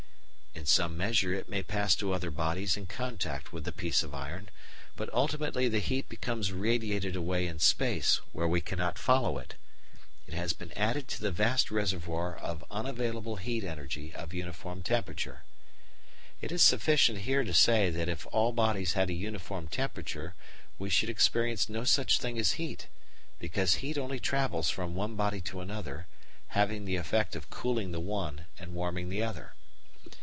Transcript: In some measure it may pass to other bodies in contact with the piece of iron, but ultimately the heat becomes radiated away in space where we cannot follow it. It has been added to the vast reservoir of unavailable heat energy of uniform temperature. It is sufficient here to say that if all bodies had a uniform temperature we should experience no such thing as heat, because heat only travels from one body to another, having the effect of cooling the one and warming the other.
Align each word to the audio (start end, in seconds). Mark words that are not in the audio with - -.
In 0.53 0.65
some 0.67 0.95
measure 0.95 1.33
it 1.33 1.49
may 1.49 1.63
pass 1.63 1.95
to 1.95 2.13
other 2.13 2.29
bodies 2.29 2.77
in 2.77 2.85
contact 2.85 3.51
with 3.51 3.63
the 3.63 3.71
piece 3.71 4.03
of 4.03 4.13
iron, 4.13 4.49
but 4.95 5.11
ultimately 5.11 5.67
the 5.67 5.79
heat 5.79 6.07
becomes 6.07 6.51
radiated 6.51 7.15
away 7.15 7.47
in 7.47 7.57
space 7.57 8.17
where 8.31 8.47
we 8.47 8.61
cannot 8.61 8.99
follow 8.99 9.39
it. 9.39 9.55
It 10.27 10.35
has 10.35 10.53
been 10.53 10.71
added 10.73 11.07
to 11.07 11.21
the 11.21 11.31
vast 11.31 11.71
reservoir 11.71 12.35
of 12.37 12.65
unavailable 12.69 13.37
heat 13.37 13.63
energy 13.63 14.13
of 14.13 14.35
uniform 14.35 14.83
temperature. 14.83 15.41
It 16.41 16.51
is 16.51 16.61
sufficient 16.61 17.19
here 17.19 17.43
to 17.45 17.55
say 17.55 17.89
that 17.89 18.09
if 18.09 18.27
all 18.31 18.51
bodies 18.51 18.93
had 18.93 19.09
a 19.09 19.13
uniform 19.13 19.67
temperature 19.67 20.35
we 20.77 20.91
should 20.91 21.09
experience 21.09 21.69
no 21.69 21.85
such 21.85 22.19
thing 22.19 22.37
as 22.37 22.53
heat, 22.53 22.87
because 23.39 23.75
heat 23.75 23.97
only 23.97 24.19
travels 24.19 24.69
from 24.69 24.93
one 24.95 25.15
body 25.15 25.41
to 25.41 25.61
another, 25.61 26.07
having 26.49 26.85
the 26.85 26.97
effect 26.97 27.35
of 27.35 27.49
cooling 27.49 27.91
the 27.91 27.99
one 28.01 28.45
and 28.59 28.73
warming 28.75 29.09
the 29.09 29.23
other. 29.23 29.53